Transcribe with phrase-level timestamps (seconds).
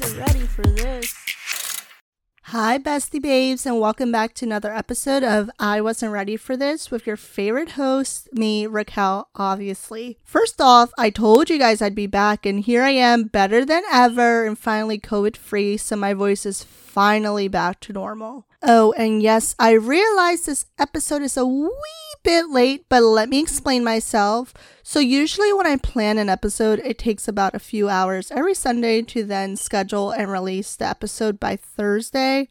[0.00, 1.14] wasn't ready for this.
[2.42, 6.90] Hi, bestie babes, and welcome back to another episode of I Wasn't Ready for This
[6.90, 10.18] with your favorite host, me, Raquel, obviously.
[10.22, 13.82] First off, I told you guys I'd be back, and here I am, better than
[13.90, 18.46] ever, and finally COVID free, so my voice is finally back to normal.
[18.68, 21.70] Oh, and yes, I realize this episode is a wee
[22.24, 24.52] bit late, but let me explain myself.
[24.82, 29.02] So, usually when I plan an episode, it takes about a few hours every Sunday
[29.02, 32.48] to then schedule and release the episode by Thursday.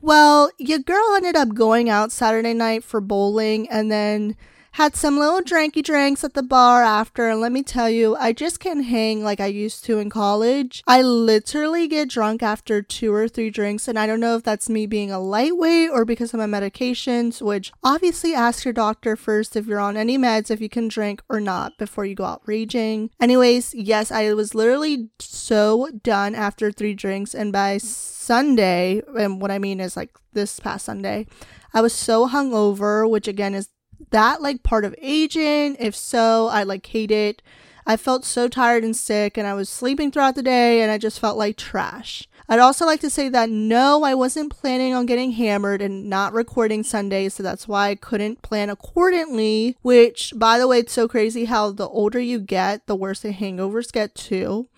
[0.00, 4.36] Well, your girl ended up going out Saturday night for bowling and then
[4.78, 8.32] had some little dranky drinks at the bar after, and let me tell you, I
[8.32, 10.84] just can't hang like I used to in college.
[10.86, 14.68] I literally get drunk after two or three drinks, and I don't know if that's
[14.68, 19.56] me being a lightweight or because of my medications, which obviously ask your doctor first
[19.56, 22.42] if you're on any meds if you can drink or not before you go out
[22.46, 23.10] raging.
[23.20, 29.50] Anyways, yes, I was literally so done after three drinks, and by Sunday, and what
[29.50, 31.26] I mean is like this past Sunday,
[31.74, 33.70] I was so hungover, which again is
[34.10, 35.76] that like part of aging?
[35.78, 37.42] If so, I like hate it.
[37.86, 40.98] I felt so tired and sick, and I was sleeping throughout the day, and I
[40.98, 42.28] just felt like trash.
[42.46, 46.34] I'd also like to say that no, I wasn't planning on getting hammered and not
[46.34, 49.76] recording Sunday, so that's why I couldn't plan accordingly.
[49.80, 53.32] Which, by the way, it's so crazy how the older you get, the worse the
[53.32, 54.68] hangovers get too.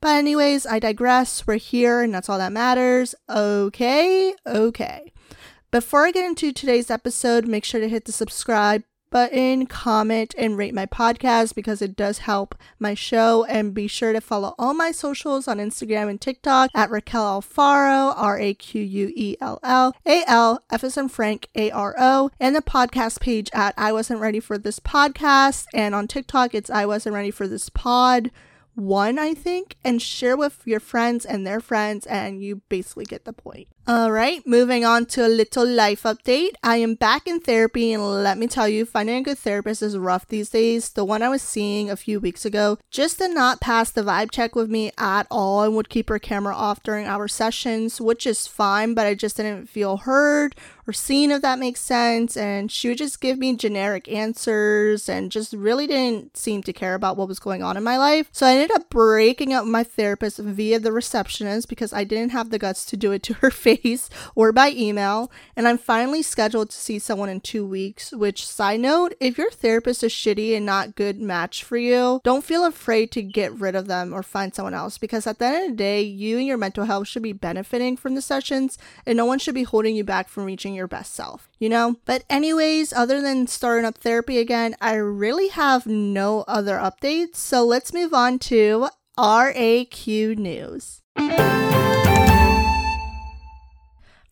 [0.00, 1.48] But, anyways, I digress.
[1.48, 3.16] We're here, and that's all that matters.
[3.28, 5.12] Okay, okay.
[5.70, 8.82] Before I get into today's episode, make sure to hit the subscribe
[9.12, 13.44] button, comment, and rate my podcast because it does help my show.
[13.44, 18.14] And be sure to follow all my socials on Instagram and TikTok at Raquel Alfaro,
[18.16, 21.94] R A Q U E L L A L F S M Frank A R
[21.96, 25.66] O, and the podcast page at I Wasn't Ready for This Podcast.
[25.72, 28.32] And on TikTok, it's I Wasn't Ready for This Pod
[28.80, 33.24] one, I think, and share with your friends and their friends, and you basically get
[33.24, 33.68] the point.
[33.86, 36.52] All right, moving on to a little life update.
[36.62, 39.98] I am back in therapy, and let me tell you, finding a good therapist is
[39.98, 40.90] rough these days.
[40.90, 44.30] The one I was seeing a few weeks ago just did not pass the vibe
[44.30, 48.26] check with me at all and would keep her camera off during our sessions, which
[48.26, 50.54] is fine, but I just didn't feel heard
[50.90, 52.36] or seen, if that makes sense.
[52.36, 56.94] And she would just give me generic answers and just really didn't seem to care
[56.94, 58.28] about what was going on in my life.
[58.32, 62.32] So I ended up breaking up with my therapist via the receptionist because I didn't
[62.32, 65.30] have the guts to do it to her face or by email.
[65.54, 68.10] And I'm finally scheduled to see someone in two weeks.
[68.10, 72.44] Which, side note, if your therapist is shitty and not good match for you, don't
[72.44, 75.64] feel afraid to get rid of them or find someone else because at the end
[75.64, 78.76] of the day, you and your mental health should be benefiting from the sessions
[79.06, 81.96] and no one should be holding you back from reaching your best self, you know?
[82.04, 87.36] But, anyways, other than starting up therapy again, I really have no other updates.
[87.36, 88.88] So let's move on to
[89.18, 91.02] RAQ News.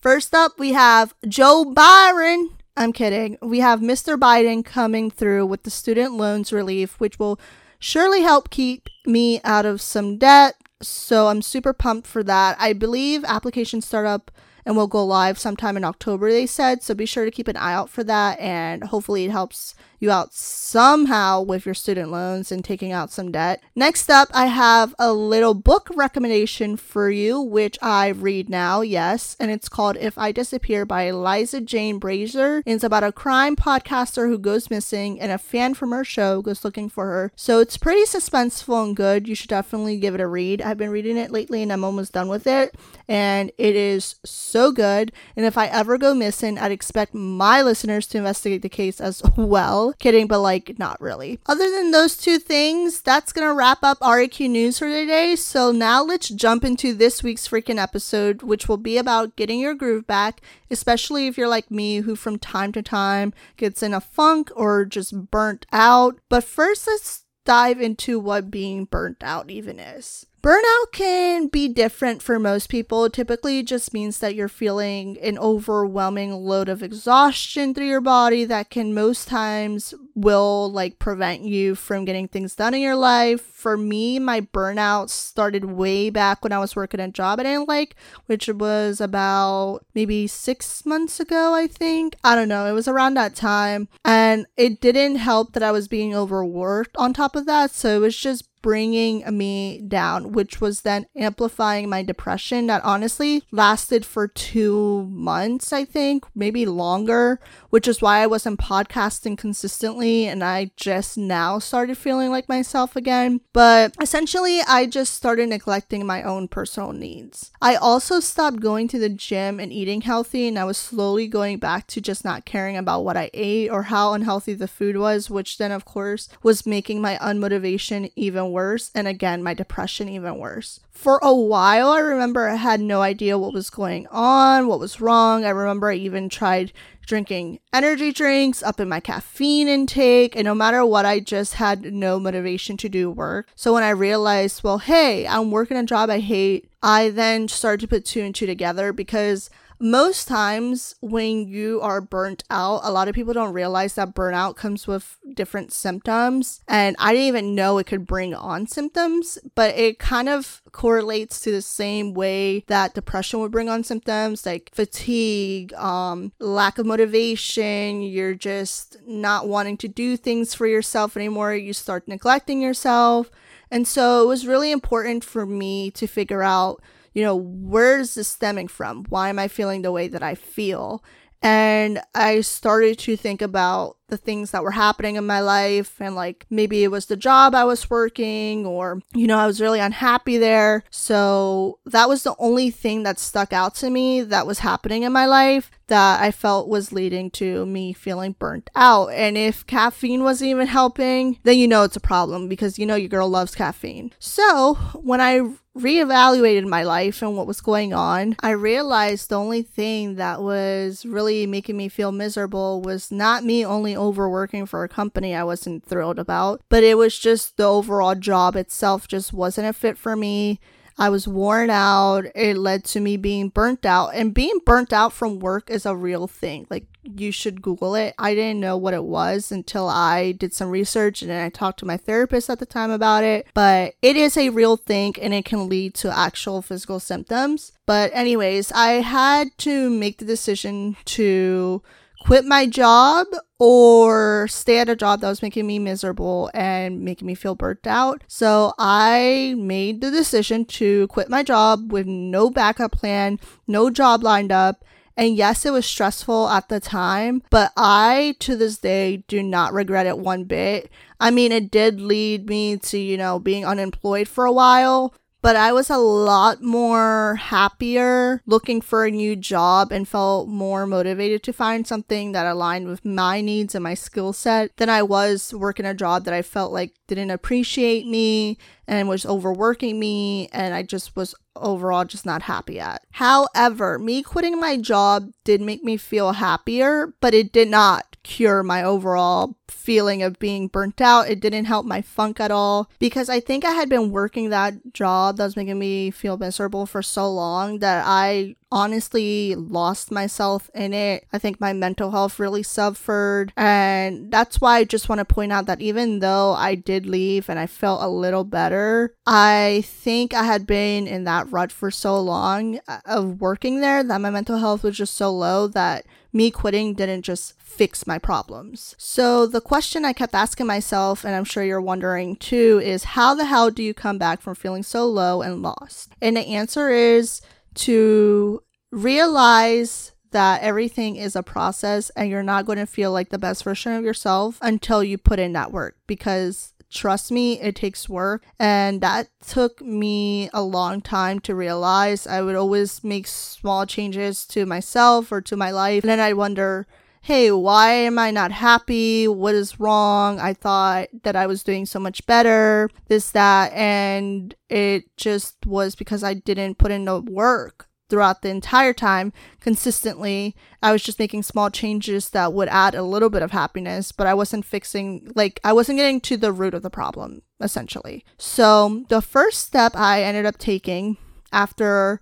[0.00, 2.50] First up, we have Joe Byron.
[2.76, 3.36] I'm kidding.
[3.42, 4.16] We have Mr.
[4.16, 7.40] Biden coming through with the student loans relief, which will
[7.80, 10.54] surely help keep me out of some debt.
[10.80, 12.56] So I'm super pumped for that.
[12.60, 14.30] I believe applications start up
[14.68, 16.82] and we'll go live sometime in October, they said.
[16.82, 18.38] So be sure to keep an eye out for that.
[18.38, 23.32] And hopefully it helps you out somehow with your student loans and taking out some
[23.32, 23.62] debt.
[23.74, 29.36] Next up, I have a little book recommendation for you, which I read now, yes,
[29.40, 32.62] and it's called If I Disappear by Eliza Jane Brazier.
[32.64, 36.64] It's about a crime podcaster who goes missing and a fan from her show goes
[36.64, 37.32] looking for her.
[37.34, 39.26] So it's pretty suspenseful and good.
[39.26, 40.62] You should definitely give it a read.
[40.62, 42.76] I've been reading it lately and I'm almost done with it,
[43.08, 45.12] and it is so good.
[45.34, 49.22] And if I ever go missing, I'd expect my listeners to investigate the case as
[49.36, 49.94] well.
[49.98, 51.40] Kidding, but like not really.
[51.46, 55.36] Other than those two things, that's gonna wrap up RAQ news for today.
[55.36, 59.74] So now let's jump into this week's freaking episode, which will be about getting your
[59.74, 64.00] groove back, especially if you're like me who from time to time gets in a
[64.00, 66.18] funk or just burnt out.
[66.28, 70.26] But first, let's dive into what being burnt out even is.
[70.48, 73.04] Burnout can be different for most people.
[73.04, 78.46] It typically just means that you're feeling an overwhelming load of exhaustion through your body
[78.46, 83.42] that can most times will like prevent you from getting things done in your life.
[83.42, 87.68] For me, my burnout started way back when I was working a job I didn't
[87.68, 92.16] like, which was about maybe 6 months ago, I think.
[92.24, 95.88] I don't know, it was around that time, and it didn't help that I was
[95.88, 100.82] being overworked on top of that, so it was just bringing me down, which was
[100.82, 107.40] then amplifying my depression that honestly lasted for two months, I think, maybe longer,
[107.70, 112.96] which is why I wasn't podcasting consistently and I just now started feeling like myself
[112.96, 113.40] again.
[113.52, 117.50] But essentially, I just started neglecting my own personal needs.
[117.60, 121.58] I also stopped going to the gym and eating healthy, and I was slowly going
[121.58, 125.30] back to just not caring about what I ate or how unhealthy the food was,
[125.30, 130.38] which then, of course, was making my unmotivation even worse, and again, my depression even
[130.38, 130.80] worse.
[130.90, 135.00] For a while, I remember I had no idea what was going on, what was
[135.00, 135.44] wrong.
[135.44, 136.72] I remember I even tried
[137.06, 141.92] drinking energy drinks, up in my caffeine intake, and no matter what, I just had
[141.92, 143.48] no motivation to do work.
[143.54, 147.80] So when I realized, well, hey, I'm working a job I hate, I then started
[147.80, 149.48] to put two and two together because
[149.80, 154.56] most times when you are burnt out, a lot of people don't realize that burnout
[154.56, 156.60] comes with different symptoms.
[156.66, 161.40] And I didn't even know it could bring on symptoms, but it kind of correlates
[161.40, 166.86] to the same way that depression would bring on symptoms like fatigue, um, lack of
[166.86, 168.02] motivation.
[168.02, 171.54] You're just not wanting to do things for yourself anymore.
[171.54, 173.30] You start neglecting yourself.
[173.70, 176.82] And so it was really important for me to figure out
[177.14, 179.04] you know, where's this stemming from?
[179.08, 181.04] Why am I feeling the way that I feel?
[181.42, 186.14] And I started to think about the things that were happening in my life and
[186.14, 189.80] like maybe it was the job I was working or you know I was really
[189.80, 190.84] unhappy there.
[190.90, 195.12] So that was the only thing that stuck out to me that was happening in
[195.12, 199.08] my life that I felt was leading to me feeling burnt out.
[199.08, 202.94] And if caffeine wasn't even helping, then you know it's a problem because you know
[202.94, 204.12] your girl loves caffeine.
[204.18, 205.40] So when I
[205.78, 211.06] reevaluated my life and what was going on, I realized the only thing that was
[211.06, 215.84] really making me feel miserable was not me only overworking for a company I wasn't
[215.84, 220.16] thrilled about, but it was just the overall job itself just wasn't a fit for
[220.16, 220.60] me.
[220.98, 222.24] I was worn out.
[222.34, 224.08] It led to me being burnt out.
[224.14, 226.66] And being burnt out from work is a real thing.
[226.68, 228.14] Like, you should Google it.
[228.18, 231.78] I didn't know what it was until I did some research and then I talked
[231.78, 233.46] to my therapist at the time about it.
[233.54, 237.72] But it is a real thing and it can lead to actual physical symptoms.
[237.86, 241.82] But, anyways, I had to make the decision to
[242.28, 243.26] quit my job
[243.58, 247.86] or stay at a job that was making me miserable and making me feel burnt
[247.86, 248.22] out.
[248.28, 254.22] So I made the decision to quit my job with no backup plan, no job
[254.22, 254.84] lined up.
[255.16, 259.72] And yes, it was stressful at the time, but I to this day do not
[259.72, 260.90] regret it one bit.
[261.18, 265.56] I mean, it did lead me to, you know, being unemployed for a while, but
[265.56, 271.42] I was a lot more happier looking for a new job and felt more motivated
[271.44, 275.54] to find something that aligned with my needs and my skill set than I was
[275.54, 280.74] working a job that I felt like didn't appreciate me and was overworking me and
[280.74, 283.02] I just was overall just not happy at.
[283.12, 288.62] However, me quitting my job did make me feel happier, but it did not cure
[288.62, 291.30] my overall feeling of being burnt out.
[291.30, 294.92] It didn't help my funk at all because I think I had been working that
[294.92, 300.70] job that was making me feel miserable for so long that I honestly lost myself
[300.74, 301.26] in it.
[301.32, 303.52] I think my mental health really suffered.
[303.56, 307.48] And that's why I just want to point out that even though I did leave
[307.48, 311.90] and I felt a little better, I think I had been in that rut for
[311.90, 316.06] so long uh, of working there that my mental health was just so low that
[316.32, 318.94] me quitting didn't just fix my problems.
[318.98, 323.34] So the question I kept asking myself, and I'm sure you're wondering too, is how
[323.34, 326.12] the hell do you come back from feeling so low and lost?
[326.20, 327.40] And the answer is
[327.74, 333.38] to realize that everything is a process and you're not going to feel like the
[333.38, 338.08] best version of yourself until you put in that work because trust me, it takes
[338.08, 338.44] work.
[338.58, 342.26] And that took me a long time to realize.
[342.26, 346.02] I would always make small changes to myself or to my life.
[346.02, 346.86] And then I wonder,
[347.22, 349.28] hey, why am I not happy?
[349.28, 350.40] What is wrong?
[350.40, 353.72] I thought that I was doing so much better, this, that.
[353.72, 359.32] And it just was because I didn't put in the work throughout the entire time
[359.60, 360.56] consistently.
[360.82, 364.26] I was just making small changes that would add a little bit of happiness, but
[364.26, 368.24] I wasn't fixing, like, I wasn't getting to the root of the problem, essentially.
[368.36, 371.16] So, the first step I ended up taking
[371.52, 372.20] after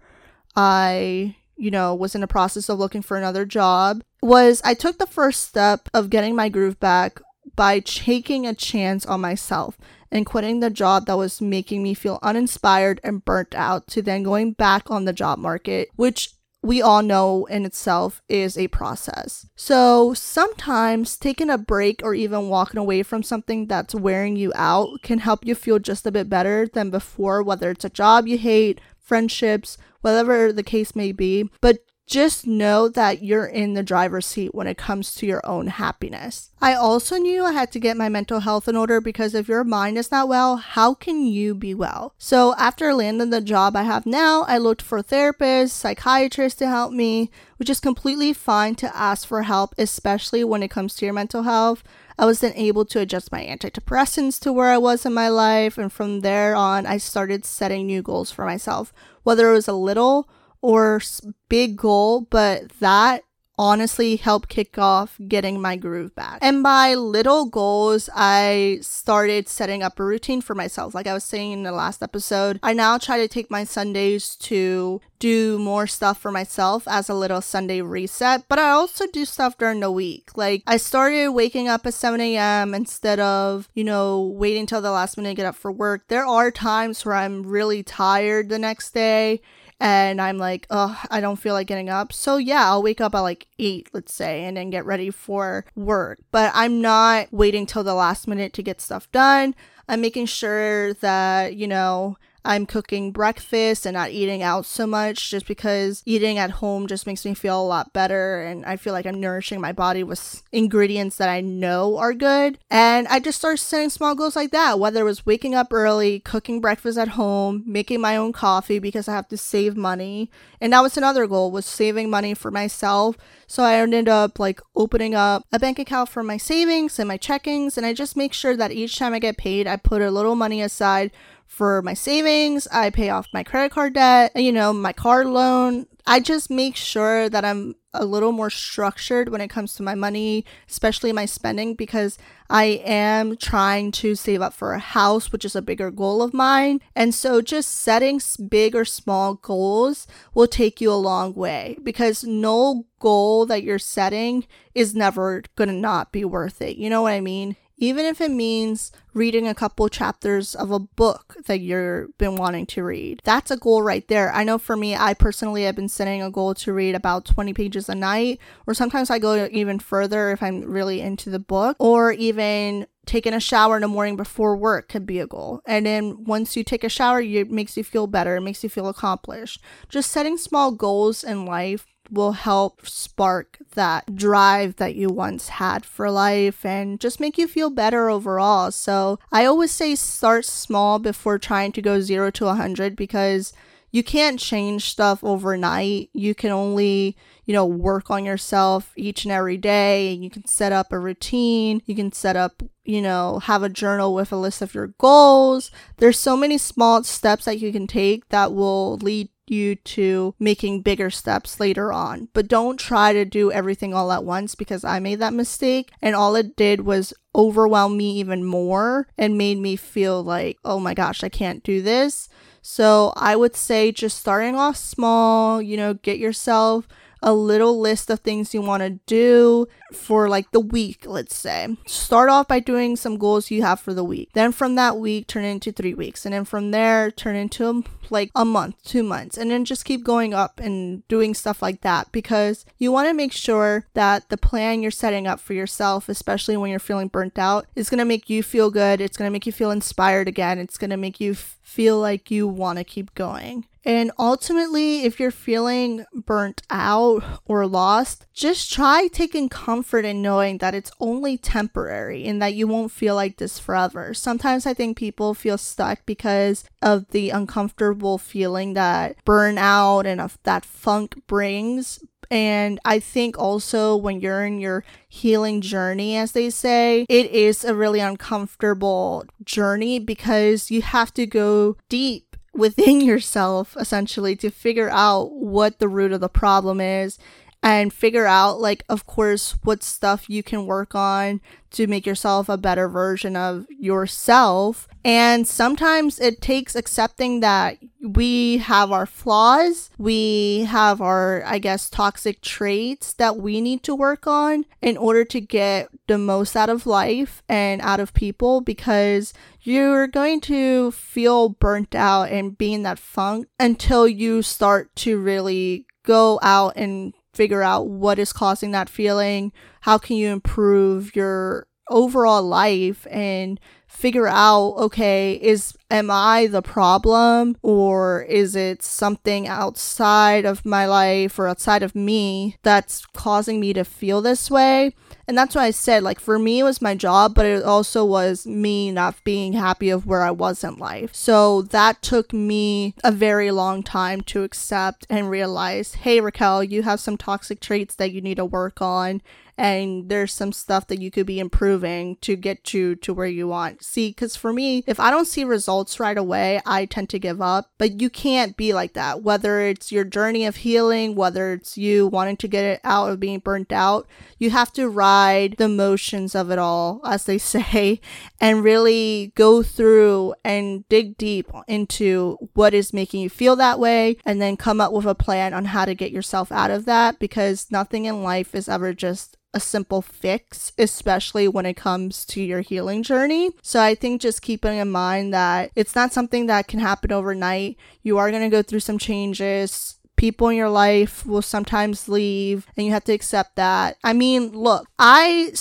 [0.54, 4.98] I, you know, was in the process of looking for another job was I took
[4.98, 7.20] the first step of getting my groove back
[7.56, 9.78] by taking a chance on myself
[10.12, 14.22] and quitting the job that was making me feel uninspired and burnt out to then
[14.22, 19.46] going back on the job market, which we all know in itself is a process.
[19.54, 24.88] So sometimes taking a break or even walking away from something that's wearing you out
[25.02, 28.36] can help you feel just a bit better than before, whether it's a job you
[28.36, 31.48] hate, friendships, whatever the case may be.
[31.60, 35.66] But just know that you're in the driver's seat when it comes to your own
[35.66, 36.52] happiness.
[36.60, 39.64] I also knew I had to get my mental health in order because if your
[39.64, 42.14] mind is not well, how can you be well?
[42.16, 46.92] So after landing the job I have now, I looked for therapists, psychiatrists to help
[46.92, 51.14] me, which is completely fine to ask for help, especially when it comes to your
[51.14, 51.82] mental health.
[52.18, 55.76] I was then able to adjust my antidepressants to where I was in my life,
[55.76, 59.74] and from there on, I started setting new goals for myself, whether it was a
[59.74, 60.28] little
[60.66, 61.00] or
[61.48, 63.22] big goal, but that
[63.58, 66.38] honestly helped kick off getting my groove back.
[66.42, 70.94] And by little goals, I started setting up a routine for myself.
[70.94, 74.36] Like I was saying in the last episode, I now try to take my Sundays
[74.36, 79.24] to do more stuff for myself as a little Sunday reset, but I also do
[79.24, 80.36] stuff during the week.
[80.36, 82.74] Like I started waking up at 7 a.m.
[82.74, 86.08] instead of, you know, waiting till the last minute to get up for work.
[86.08, 89.40] There are times where I'm really tired the next day
[89.78, 92.12] and I'm like, oh, I don't feel like getting up.
[92.12, 95.66] So yeah, I'll wake up at like eight, let's say, and then get ready for
[95.74, 96.20] work.
[96.30, 99.54] But I'm not waiting till the last minute to get stuff done.
[99.88, 105.30] I'm making sure that, you know, I'm cooking breakfast and not eating out so much
[105.30, 108.92] just because eating at home just makes me feel a lot better and I feel
[108.92, 112.58] like I'm nourishing my body with ingredients that I know are good.
[112.70, 116.20] And I just started setting small goals like that, whether it was waking up early,
[116.20, 120.30] cooking breakfast at home, making my own coffee because I have to save money.
[120.60, 123.16] And that was another goal was saving money for myself.
[123.46, 127.18] So I ended up like opening up a bank account for my savings and my
[127.18, 130.10] checkings and I just make sure that each time I get paid, I put a
[130.10, 131.10] little money aside
[131.46, 132.66] for my savings.
[132.72, 135.86] I pay off my credit card debt, you know, my car loan.
[136.06, 139.94] I just make sure that I'm a little more structured when it comes to my
[139.94, 145.44] money, especially my spending, because I am trying to save up for a house, which
[145.44, 146.80] is a bigger goal of mine.
[146.94, 152.22] And so just setting big or small goals will take you a long way because
[152.22, 156.76] no goal that you're setting is never going to not be worth it.
[156.76, 157.56] You know what I mean?
[157.76, 162.66] Even if it means reading a couple chapters of a book that you've been wanting
[162.66, 163.20] to read.
[163.24, 164.32] That's a goal right there.
[164.32, 167.54] I know for me, I personally have been setting a goal to read about 20
[167.54, 171.76] pages a night, or sometimes I go even further if I'm really into the book,
[171.78, 175.60] or even taking a shower in the morning before work could be a goal.
[175.64, 178.68] And then once you take a shower, it makes you feel better, it makes you
[178.68, 179.62] feel accomplished.
[179.88, 185.84] Just setting small goals in life will help spark that drive that you once had
[185.84, 188.70] for life and just make you feel better overall.
[188.70, 193.52] So I always say start small before trying to go zero to a 100 because
[193.96, 196.10] you can't change stuff overnight.
[196.12, 200.12] You can only, you know, work on yourself each and every day.
[200.12, 201.80] You can set up a routine.
[201.86, 205.70] You can set up, you know, have a journal with a list of your goals.
[205.96, 210.82] There's so many small steps that you can take that will lead you to making
[210.82, 212.28] bigger steps later on.
[212.32, 216.14] But don't try to do everything all at once because I made that mistake and
[216.14, 220.94] all it did was overwhelm me even more and made me feel like, oh my
[220.94, 222.28] gosh, I can't do this.
[222.62, 226.88] So I would say just starting off small, you know, get yourself
[227.22, 231.76] a little list of things you want to do for like the week, let's say.
[231.86, 234.30] Start off by doing some goals you have for the week.
[234.32, 236.24] Then from that week, turn into three weeks.
[236.24, 239.36] And then from there, turn into like a month, two months.
[239.36, 243.14] And then just keep going up and doing stuff like that because you want to
[243.14, 247.38] make sure that the plan you're setting up for yourself, especially when you're feeling burnt
[247.38, 249.00] out, is going to make you feel good.
[249.00, 250.58] It's going to make you feel inspired again.
[250.58, 253.66] It's going to make you feel like you want to keep going.
[253.86, 260.58] And ultimately, if you're feeling burnt out or lost, just try taking comfort in knowing
[260.58, 264.12] that it's only temporary and that you won't feel like this forever.
[264.12, 270.36] Sometimes I think people feel stuck because of the uncomfortable feeling that burnout and of
[270.42, 272.00] that funk brings.
[272.30, 277.64] And I think also when you're in your healing journey, as they say, it is
[277.64, 282.25] a really uncomfortable journey because you have to go deep
[282.56, 287.18] within yourself essentially to figure out what the root of the problem is
[287.66, 292.48] and figure out like of course what stuff you can work on to make yourself
[292.48, 294.86] a better version of yourself.
[295.04, 301.90] And sometimes it takes accepting that we have our flaws we have our i guess
[301.90, 306.68] toxic traits that we need to work on in order to get the most out
[306.68, 312.72] of life and out of people because you're going to feel burnt out and be
[312.72, 318.32] in that funk until you start to really go out and figure out what is
[318.32, 319.52] causing that feeling.
[319.82, 326.60] How can you improve your overall life and figure out okay is am i the
[326.60, 333.60] problem or is it something outside of my life or outside of me that's causing
[333.60, 334.92] me to feel this way
[335.28, 338.04] and that's why I said, like, for me, it was my job, but it also
[338.04, 341.14] was me not being happy of where I was in life.
[341.14, 346.82] So that took me a very long time to accept and realize, hey, Raquel, you
[346.82, 349.20] have some toxic traits that you need to work on
[349.58, 353.48] and there's some stuff that you could be improving to get you to where you
[353.48, 353.82] want.
[353.82, 357.40] See, because for me, if I don't see results right away, I tend to give
[357.40, 357.70] up.
[357.78, 359.22] But you can't be like that.
[359.22, 363.20] Whether it's your journey of healing, whether it's you wanting to get it out of
[363.20, 364.06] being burnt out,
[364.38, 368.00] you have to ride the motions of it all, as they say,
[368.40, 374.18] and really go through and dig deep into what is making you feel that way,
[374.26, 377.18] and then come up with a plan on how to get yourself out of that
[377.18, 382.42] because nothing in life is ever just a simple fix, especially when it comes to
[382.42, 383.50] your healing journey.
[383.62, 387.78] So I think just keeping in mind that it's not something that can happen overnight.
[388.02, 392.66] You are going to go through some changes people in your life will sometimes leave
[392.74, 393.98] and you have to accept that.
[394.02, 395.52] I mean, look, I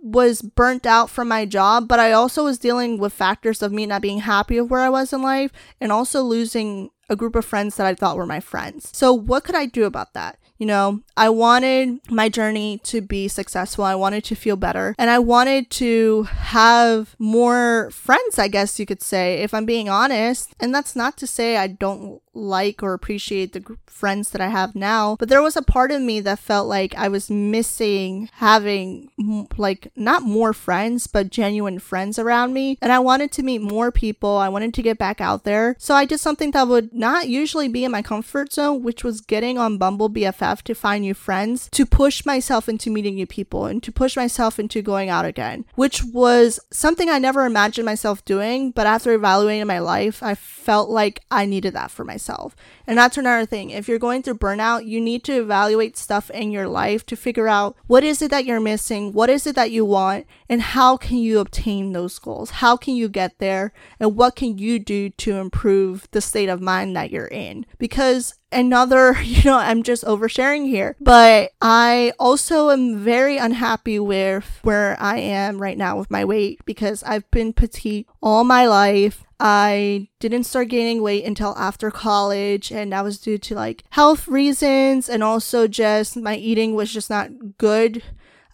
[0.00, 3.86] was burnt out from my job, but I also was dealing with factors of me
[3.86, 7.44] not being happy of where I was in life and also losing a group of
[7.44, 8.90] friends that I thought were my friends.
[8.92, 10.38] So, what could I do about that?
[10.58, 13.84] You know, I wanted my journey to be successful.
[13.84, 14.94] I wanted to feel better.
[14.98, 19.88] And I wanted to have more friends, I guess you could say, if I'm being
[19.88, 20.54] honest.
[20.60, 24.74] And that's not to say I don't like or appreciate the friends that I have
[24.74, 29.08] now, but there was a part of me that felt like I was missing having
[29.56, 32.76] like not more friends, but genuine friends around me.
[32.82, 34.36] And I wanted to meet more people.
[34.36, 35.76] I wanted to get back out there.
[35.78, 39.20] So I did something that would not usually be in my comfort zone, which was
[39.20, 43.66] getting on Bumble BFF to find new friends, to push myself into meeting new people
[43.66, 48.24] and to push myself into going out again, which was something I never imagined myself
[48.24, 48.70] doing.
[48.70, 52.54] But after evaluating my life, I felt like I needed that for myself.
[52.86, 53.70] And that's another thing.
[53.70, 57.48] If you're going through burnout, you need to evaluate stuff in your life to figure
[57.48, 60.96] out what is it that you're missing, what is it that you want, and how
[60.96, 62.50] can you obtain those goals?
[62.50, 63.72] How can you get there?
[63.98, 67.66] And what can you do to improve the state of mind that you're in?
[67.78, 74.60] Because another, you know, I'm just oversharing here, but I also am very unhappy with
[74.62, 79.24] where I am right now with my weight because I've been petite all my life.
[79.40, 84.28] I didn't start gaining weight until after college, and that was due to like health
[84.28, 88.02] reasons and also just my eating was just not good.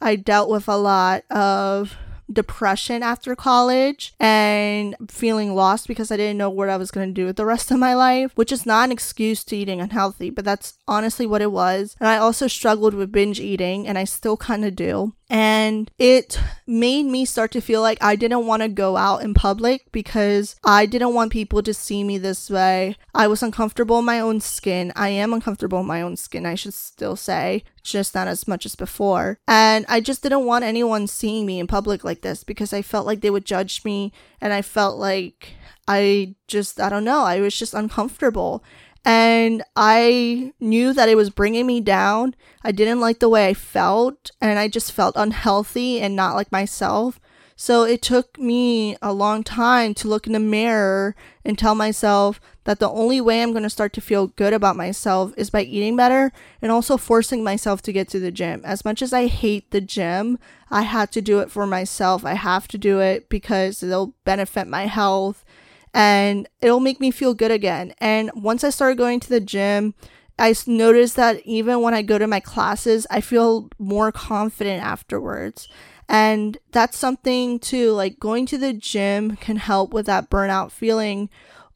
[0.01, 1.97] I dealt with a lot of
[2.33, 7.15] depression after college and feeling lost because I didn't know what I was going to
[7.21, 10.31] do with the rest of my life, which is not an excuse to eating unhealthy,
[10.31, 11.97] but that's honestly what it was.
[12.01, 15.15] And I also struggled with binge eating, and I still kind of do.
[15.31, 19.33] And it made me start to feel like I didn't want to go out in
[19.33, 22.97] public because I didn't want people to see me this way.
[23.15, 24.93] I was uncomfortable in my own skin.
[24.97, 28.67] I am uncomfortable in my own skin, I should still say, just not as much
[28.67, 29.39] as before.
[29.47, 33.07] And I just didn't want anyone seeing me in public like this because I felt
[33.07, 35.55] like they would judge me and I felt like
[35.87, 38.65] I just, I don't know, I was just uncomfortable
[39.05, 42.35] and I knew that it was bringing me down.
[42.63, 46.53] I didn't like the way I felt, and I just felt unhealthy and not like
[46.53, 47.19] myself.
[47.57, 52.41] So it took me a long time to look in the mirror and tell myself
[52.65, 55.65] that the only way I'm going to start to feel good about myself is by
[55.65, 56.33] eating better
[56.63, 58.63] and also forcing myself to get to the gym.
[58.65, 60.39] As much as I hate the gym,
[60.71, 62.25] I had to do it for myself.
[62.25, 65.45] I have to do it because it'll benefit my health
[65.93, 67.95] and it'll make me feel good again.
[67.99, 69.95] And once I started going to the gym,
[70.39, 75.69] I noticed that even when I go to my classes, I feel more confident afterwards.
[76.09, 81.29] And that's something too, like going to the gym can help with that burnout feeling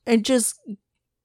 [0.07, 0.59] and just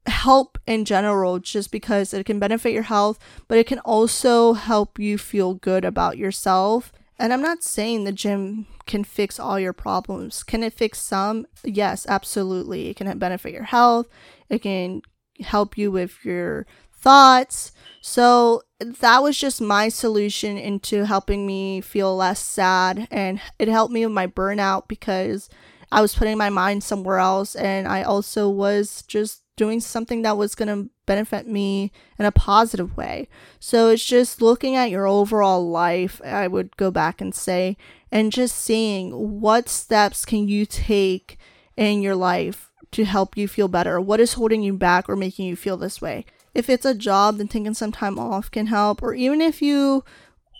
[0.05, 4.99] help in general, just because it can benefit your health, but it can also help
[4.99, 6.91] you feel good about yourself.
[7.19, 10.41] And I'm not saying the gym can fix all your problems.
[10.41, 11.45] Can it fix some?
[11.65, 12.87] Yes, absolutely.
[12.87, 14.07] It can benefit your health.
[14.47, 15.01] It can
[15.41, 17.73] help you with your thoughts.
[18.01, 23.93] So that was just my solution into helping me feel less sad and it helped
[23.93, 25.49] me with my burnout because
[25.91, 30.37] I was putting my mind somewhere else and I also was just doing something that
[30.37, 33.27] was going to benefit me in a positive way.
[33.59, 37.77] So it's just looking at your overall life, I would go back and say,
[38.11, 41.37] and just seeing what steps can you take
[41.75, 44.01] in your life to help you feel better?
[44.01, 46.25] What is holding you back or making you feel this way?
[46.53, 49.01] if it's a job, then taking some time off can help.
[49.01, 50.03] Or even if you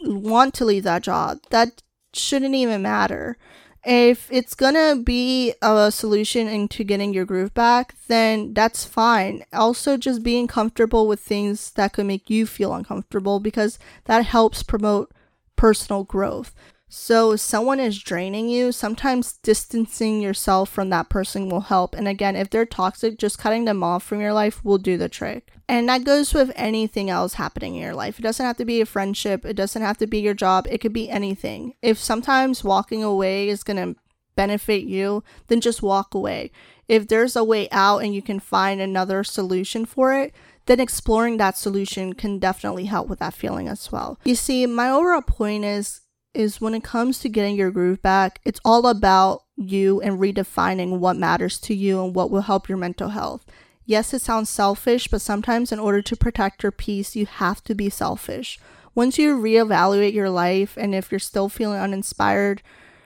[0.01, 1.81] want to leave that job, that
[2.13, 3.37] shouldn't even matter.
[3.85, 9.45] If it's gonna be a solution into getting your groove back, then that's fine.
[9.53, 14.63] Also, just being comfortable with things that could make you feel uncomfortable because that helps
[14.63, 15.11] promote
[15.55, 16.53] personal growth.
[16.91, 21.93] So, someone is draining you, sometimes distancing yourself from that person will help.
[21.93, 25.07] And again, if they're toxic, just cutting them off from your life will do the
[25.07, 25.51] trick.
[25.67, 28.17] And that goes with anything else happening in your life.
[28.17, 30.79] It doesn't have to be a friendship, it doesn't have to be your job, it
[30.79, 31.75] could be anything.
[31.83, 33.99] If sometimes walking away is going to
[34.35, 36.49] benefit you, then just walk away.
[36.87, 40.33] If there's a way out and you can find another solution for it,
[40.65, 44.17] then exploring that solution can definitely help with that feeling as well.
[44.23, 46.01] You see, my overall point is
[46.33, 50.99] is when it comes to getting your groove back, it's all about you and redefining
[50.99, 53.45] what matters to you and what will help your mental health.
[53.85, 57.73] Yes, it sounds selfish, but sometimes in order to protect your peace, you have to
[57.73, 58.59] be selfish.
[58.93, 62.61] Once you reevaluate your life and if you're still feeling uninspired,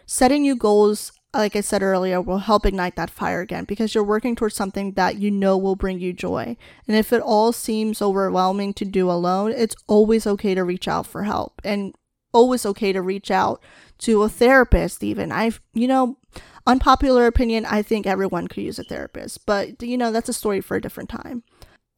[0.05, 4.03] setting new goals, like I said earlier, will help ignite that fire again because you're
[4.03, 6.55] working towards something that you know will bring you joy.
[6.87, 11.07] And if it all seems overwhelming to do alone, it's always okay to reach out
[11.07, 11.61] for help.
[11.63, 11.95] And
[12.33, 13.61] Oh, always okay to reach out
[13.99, 15.31] to a therapist even.
[15.31, 16.17] I've you know
[16.65, 20.61] unpopular opinion i think everyone could use a therapist but you know that's a story
[20.61, 21.43] for a different time.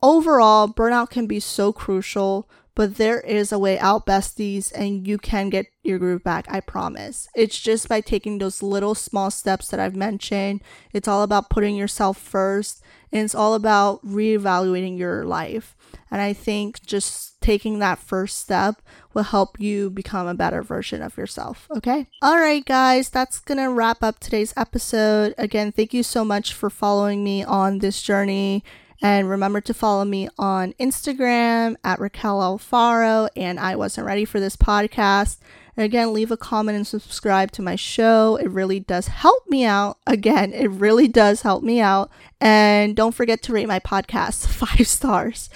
[0.01, 5.17] Overall burnout can be so crucial but there is a way out besties and you
[5.17, 7.27] can get your groove back i promise.
[7.35, 10.61] It's just by taking those little small steps that i've mentioned.
[10.93, 15.74] It's all about putting yourself first and it's all about reevaluating your life
[16.11, 18.81] and i think just taking that first step
[19.13, 21.67] will help you become a better version of yourself.
[21.77, 22.07] Okay.
[22.23, 25.35] All right, guys, that's going to wrap up today's episode.
[25.37, 28.63] Again, thank you so much for following me on this journey.
[29.01, 33.29] And remember to follow me on Instagram at Raquel Alfaro.
[33.35, 35.37] And I wasn't ready for this podcast.
[35.77, 38.37] And again, leave a comment and subscribe to my show.
[38.37, 39.97] It really does help me out.
[40.07, 42.09] Again, it really does help me out.
[42.41, 45.49] And don't forget to rate my podcast five stars.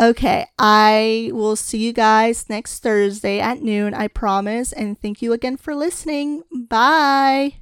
[0.00, 4.72] Okay, I will see you guys next Thursday at noon, I promise.
[4.72, 6.42] And thank you again for listening.
[6.50, 7.61] Bye.